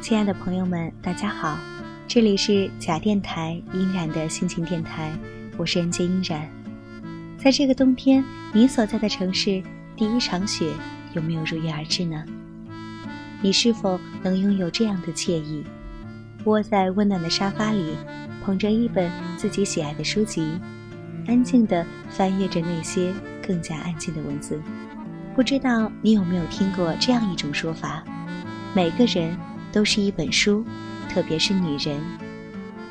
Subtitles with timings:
[0.00, 1.58] 亲爱的朋友们，大家好，
[2.06, 5.12] 这里是假电台音染的心情电台，
[5.56, 6.48] 我是人间音染。
[7.36, 9.60] 在这个冬天，你所在的城市
[9.96, 10.72] 第一场雪
[11.14, 12.24] 有没有如约而至呢？
[13.42, 15.64] 你是否能拥有这样的惬意，
[16.44, 17.94] 窝在温暖的沙发里，
[18.44, 20.46] 捧着一本自己喜爱的书籍，
[21.26, 23.12] 安静地翻阅着那些
[23.44, 24.62] 更加安静的文字？
[25.34, 28.04] 不知道你有没有听过这样一种说法：
[28.74, 29.36] 每个人。
[29.72, 30.64] 都是一本书，
[31.08, 32.00] 特别是女人。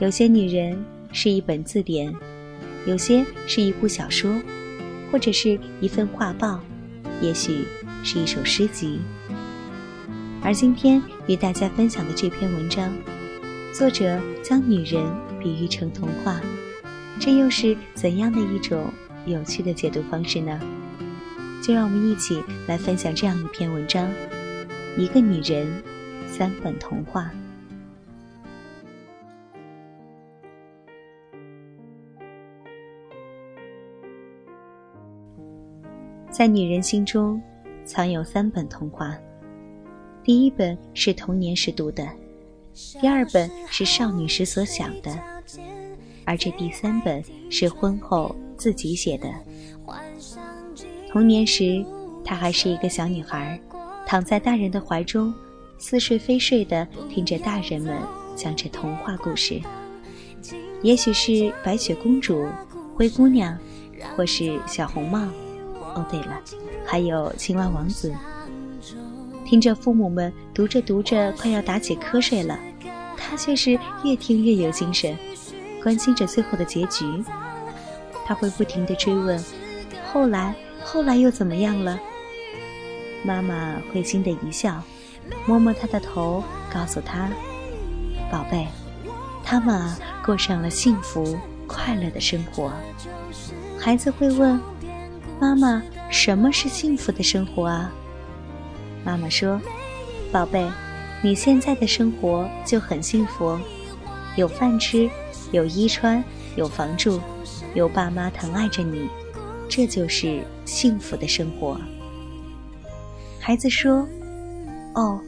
[0.00, 2.12] 有些女人是一本字典，
[2.86, 4.34] 有些是一部小说，
[5.10, 6.60] 或者是一份画报，
[7.20, 7.64] 也许
[8.02, 8.98] 是一首诗集。
[10.42, 12.92] 而今天与大家分享的这篇文章，
[13.72, 15.02] 作者将女人
[15.40, 16.40] 比喻成童话，
[17.20, 18.92] 这又是怎样的一种
[19.26, 20.60] 有趣的解读方式呢？
[21.62, 24.10] 就让我们一起来分享这样一篇文章：
[24.98, 25.66] 一个女人。
[26.36, 27.30] 三本童话，
[36.28, 37.40] 在女人心中
[37.84, 39.16] 藏有三本童话。
[40.24, 42.04] 第一本是童年时读的，
[43.00, 45.16] 第二本是少女时所想的，
[46.24, 49.32] 而这第三本是婚后自己写的。
[51.12, 51.86] 童年时，
[52.24, 53.56] 她还是一个小女孩，
[54.04, 55.32] 躺在大人的怀中。
[55.84, 57.94] 似睡非睡地听着大人们
[58.34, 59.60] 讲着童话故事，
[60.80, 62.48] 也许是白雪公主、
[62.96, 63.54] 灰姑娘，
[64.16, 65.28] 或是小红帽。
[65.94, 66.40] 哦，对了，
[66.86, 68.10] 还有青蛙王子。
[69.44, 72.58] 听着父母们读着读着快要打起瞌睡了，
[73.18, 75.14] 他却是越听越有精神，
[75.82, 77.04] 关心着最后的结局。
[78.24, 79.38] 他会不停地追问
[80.10, 82.00] ：“后来，后来又怎么样了？”
[83.22, 84.82] 妈妈会心的一笑。
[85.46, 86.42] 摸摸他的头，
[86.72, 87.28] 告诉他
[88.32, 88.66] ：“宝贝，
[89.44, 92.72] 他们啊过上了幸福快乐的生活。”
[93.78, 94.58] 孩子会问
[95.38, 97.92] ：“妈妈，什么是幸福的生活啊？”
[99.04, 99.60] 妈妈说
[100.32, 100.66] ：“宝贝，
[101.22, 103.58] 你现在的生活就很幸福，
[104.36, 105.10] 有饭吃，
[105.52, 106.24] 有衣穿，
[106.56, 107.20] 有房住，
[107.74, 109.08] 有爸妈疼爱着你，
[109.68, 111.78] 这就是幸福的生活。”
[113.38, 114.08] 孩子说。
[114.94, 115.20] 哦，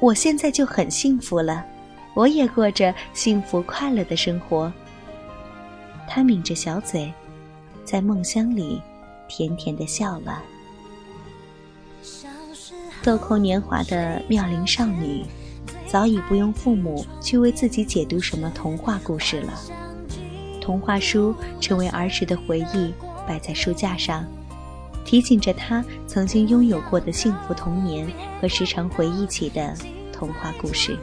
[0.00, 1.64] 我现在就很幸福了，
[2.14, 4.72] 我也过着幸福快乐的生活。
[6.08, 7.12] 他抿着小嘴，
[7.84, 8.82] 在梦乡里
[9.28, 10.42] 甜甜的笑了。
[13.02, 15.24] 豆蔻年华的妙龄少女，
[15.86, 19.52] 早已不用父母去为自己解读什么童话故事了。
[20.60, 22.92] 童话书成为儿时的回忆，
[23.26, 24.24] 摆在书架上。
[25.04, 28.06] 提醒着他曾经拥有过的幸福童年
[28.40, 29.74] 和时常回忆起的
[30.12, 30.98] 童话故事。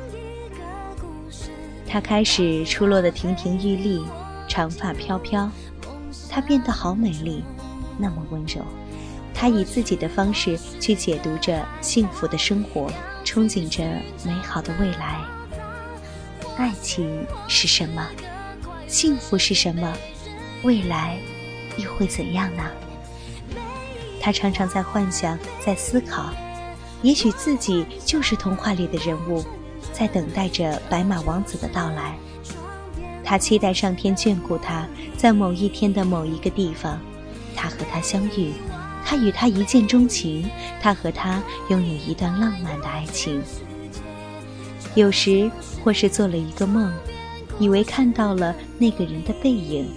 [1.88, 4.04] 她开始出落的亭亭玉立，
[4.48, 5.50] 长发飘飘。
[6.30, 7.44] 她变得好美丽，
[7.98, 8.64] 那么温柔。
[9.34, 12.92] 她以自己的方式去解读着幸福的生活，
[13.26, 13.84] 憧憬着
[14.24, 15.20] 美好的未来。
[16.58, 18.06] 爱情是什么？
[18.88, 19.92] 幸福是什么？
[20.64, 21.18] 未来
[21.78, 22.64] 又会怎样呢？
[24.20, 26.30] 他常常在幻想，在思考，
[27.02, 29.44] 也许自己就是童话里的人物，
[29.94, 32.16] 在等待着白马王子的到来。
[33.24, 37.00] 他期待上天眷顾他，在某一天的某一个地方，
[37.56, 38.52] 他和他相遇，
[39.06, 40.50] 他与他一见钟情，
[40.82, 43.42] 他和他拥有一段浪漫的爱情。
[44.96, 45.50] 有时
[45.84, 46.92] 或是做了一个梦，
[47.60, 49.88] 以为看到了那个人的背影，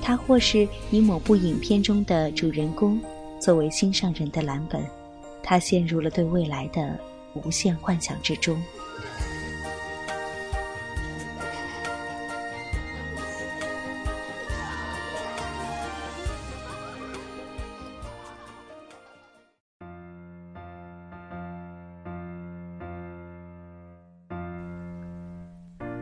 [0.00, 2.98] 他或是以某部影片中的主人公。
[3.44, 4.82] 作为心上人的蓝本，
[5.42, 6.98] 他陷入了对未来的
[7.34, 8.58] 无限幻想之中。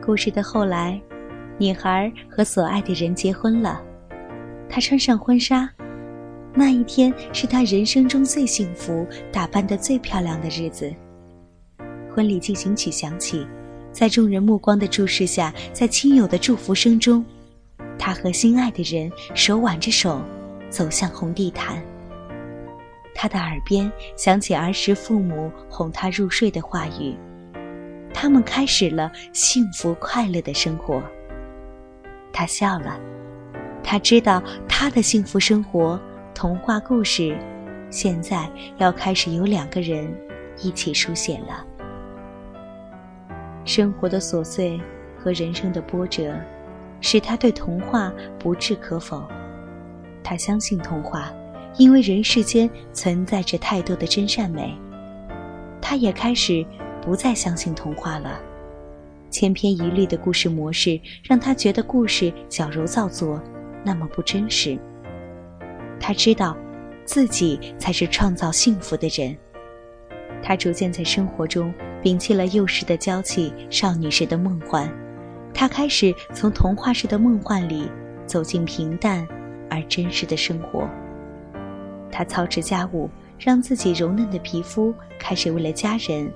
[0.01, 0.97] 故事的后来，
[1.57, 3.83] 女孩和所爱的人结婚了。
[4.69, 5.69] 她穿上婚纱，
[6.55, 10.93] 那一天是她人生中最幸福、打扮得最漂亮的日子。
[12.13, 13.45] 婚礼进行曲响起，
[13.91, 17.25] 在众人目光的注视下，在亲友的祝福声中，
[17.97, 20.21] 她和心爱的人手挽着手
[20.69, 21.83] 走向红地毯。
[23.15, 27.15] 她的耳边响起儿时父母哄她入睡的话语，
[28.13, 31.01] 他们开始了幸福快乐的生活。
[32.31, 32.99] 她笑了。
[33.85, 35.99] 他知道他的幸福生活
[36.43, 37.39] 童话故事，
[37.89, 40.13] 现在要开始有两个人
[40.61, 41.65] 一起书写了。
[43.63, 44.77] 生活的琐碎
[45.17, 46.35] 和人生的波折，
[46.99, 49.25] 使他对童话不置可否。
[50.21, 51.31] 他相信童话，
[51.77, 54.77] 因为人世间存在着太多的真善美。
[55.81, 56.65] 他也开始
[57.01, 58.37] 不再相信童话了。
[59.29, 63.41] 千篇一律的故事模式让他觉得故事矫揉造作。
[63.85, 64.77] 那么不真实。
[66.05, 66.57] 他知道，
[67.05, 69.33] 自己才是创造幸福的人。
[70.43, 71.73] 他逐渐在生活中
[72.03, 74.91] 摒弃了幼时的娇气、少女时的梦幻，
[75.53, 77.89] 他开始从童话式的梦幻里
[78.25, 79.25] 走进平淡
[79.69, 80.89] 而真实的生活。
[82.11, 83.09] 他操持家务，
[83.39, 86.29] 让自己柔嫩的皮肤开始为了家人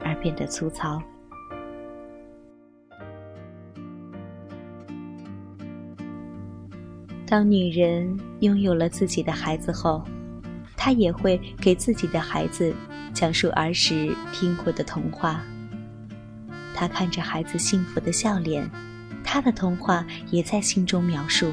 [0.00, 1.02] 而变得粗糙。
[7.26, 10.04] 当女人拥有了自己的孩子后，
[10.76, 12.74] 她也会给自己的孩子
[13.14, 15.42] 讲述儿时听过的童话。
[16.74, 18.70] 她看着孩子幸福的笑脸，
[19.24, 21.50] 她的童话也在心中描述。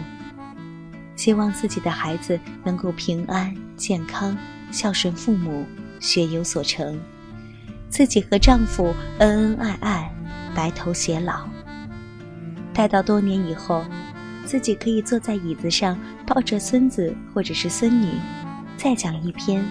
[1.15, 4.38] 希望自己的孩子能够平安健康、
[4.71, 5.65] 孝顺父母、
[6.01, 7.00] 学有所成，
[7.88, 10.15] 自己和丈夫恩恩爱爱、
[10.53, 11.47] 白头偕老。
[12.74, 13.85] 待到多年以后。
[14.45, 15.97] 自己可以坐在椅子上，
[16.27, 18.07] 抱着孙子或者是孙女，
[18.75, 19.63] 再讲一篇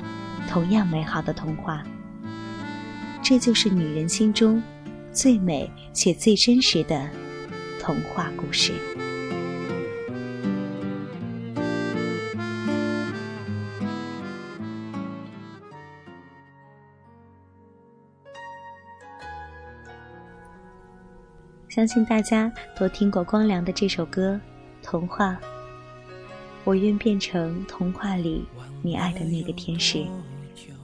[0.48, 1.84] 同样美好的童话。
[3.22, 4.62] 这就是女人心中
[5.12, 7.08] 最美且最真实的
[7.78, 8.72] 童话故事。
[21.68, 24.40] 相信大家都听过光良的这首歌。
[24.82, 25.38] 童话，
[26.64, 28.44] 我愿变成童话里
[28.82, 30.06] 你爱的那个天使，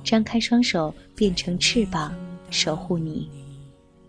[0.04, 2.14] 张开双手变成翅膀
[2.50, 3.28] 守护你。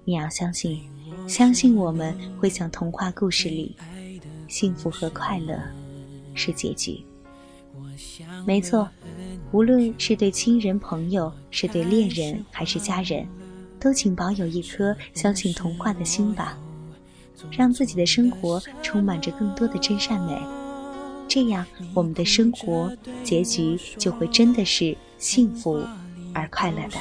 [0.05, 0.81] 你要相信，
[1.27, 3.75] 相信我们会像童话故事里，
[4.47, 5.59] 幸福和快乐
[6.33, 7.03] 是结局。
[8.45, 8.87] 没错，
[9.51, 13.27] 无论是对亲人朋友，是对恋人还是家人，
[13.79, 16.57] 都请保有一颗相信童话的心吧。
[17.51, 20.37] 让自己的生活充满着更多的真善美，
[21.27, 22.91] 这样我们的生活
[23.23, 25.81] 结局就会真的是幸福
[26.33, 26.97] 而快乐的。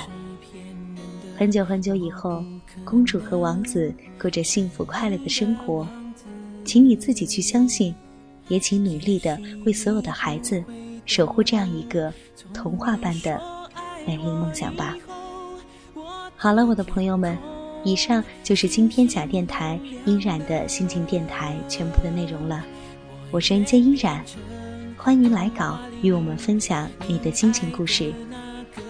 [1.37, 2.43] 很久很久以后，
[2.85, 5.87] 公主和王子过着幸福快乐的生活，
[6.65, 7.94] 请你自己去相信，
[8.49, 10.62] 也请努力的为所有的孩子
[11.05, 12.12] 守护这样一个
[12.55, 13.40] 童话般的
[14.07, 14.97] 美丽梦想吧。
[16.37, 17.56] 好了，我的朋友们。
[17.87, 22.66] 以上就是今天假电台音染的心情电台全部的内容了。
[23.31, 24.25] 我是人间音染，
[24.97, 28.12] 欢迎来稿与我们分享你的心情故事。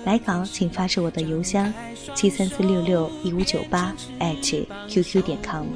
[0.07, 1.71] 来稿请发至我的邮箱
[2.15, 3.95] 七三四六六一五九八
[4.89, 5.67] @QQ 点 com。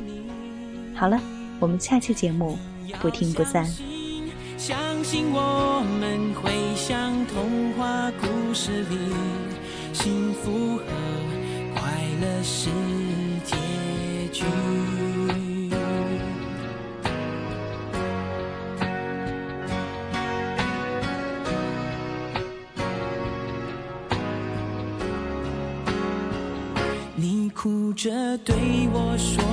[0.95, 1.21] 好了，
[1.59, 2.59] 我们下期节目
[3.03, 3.67] 不听不散。
[4.57, 8.97] 相信我们会像童话故事里，
[9.93, 10.85] 幸福和
[11.75, 11.83] 快
[12.23, 13.00] 乐是。
[28.39, 29.45] 对我说，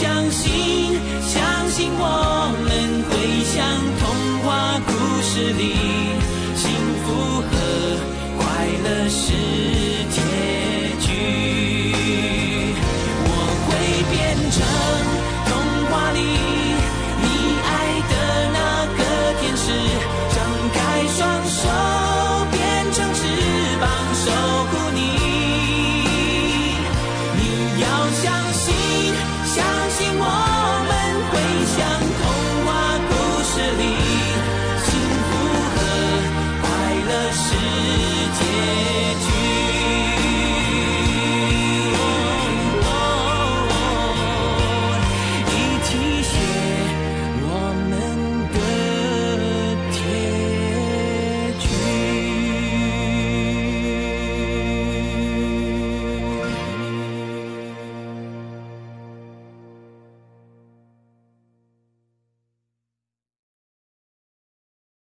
[0.00, 3.10] 相信相信我们会
[3.42, 3.58] 像
[3.98, 4.06] 童
[4.44, 4.90] 话故
[5.22, 5.74] 事里
[6.54, 6.70] 幸
[7.02, 7.50] 福和
[8.38, 8.44] 快
[8.84, 9.77] 乐是